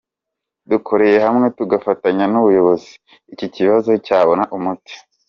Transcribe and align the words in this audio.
Dukoreye 0.69 1.17
hamwe 1.25 1.47
tugafatanya 1.57 2.25
n’ubuyobozi, 2.31 2.91
iki 3.33 3.47
kibazo 3.55 3.89
cyazabona 4.05 4.43
umuti. 4.57 4.93